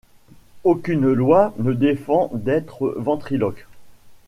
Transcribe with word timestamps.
Aucune 0.63 1.13
loi 1.13 1.53
ne 1.59 1.73
défend 1.73 2.31
d’être 2.33 2.89
ventriloque. 2.97 3.67